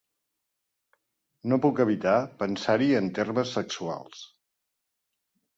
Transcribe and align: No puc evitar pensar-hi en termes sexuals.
No 1.51 1.59
puc 1.67 1.83
evitar 1.85 2.15
pensar-hi 2.41 2.89
en 3.03 3.13
termes 3.19 3.55
sexuals. 3.59 4.27